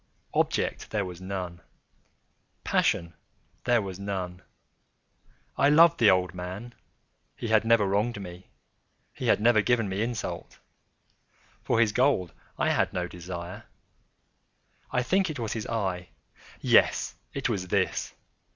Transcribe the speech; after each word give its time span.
Object 0.33 0.89
there 0.89 1.05
was 1.05 1.21
none. 1.21 1.61
Passion 2.63 3.13
there 3.65 3.83
was 3.83 3.99
none. 3.99 4.41
I 5.57 5.69
loved 5.69 5.99
the 5.99 6.09
old 6.09 6.33
man. 6.33 6.73
He 7.35 7.49
had 7.49 7.65
never 7.65 7.85
wronged 7.85 8.19
me. 8.19 8.49
He 9.13 9.27
had 9.27 9.39
never 9.39 9.61
given 9.61 9.87
me 9.87 10.01
insult. 10.01 10.57
For 11.61 11.79
his 11.79 11.91
gold 11.91 12.33
I 12.57 12.71
had 12.71 12.91
no 12.93 13.07
desire. 13.07 13.65
I 14.89 15.03
think 15.03 15.29
it 15.29 15.37
was 15.37 15.53
his 15.53 15.67
eye! 15.67 16.09
yes, 16.61 17.13
it 17.35 17.47
was 17.47 17.67
this! 17.67 18.15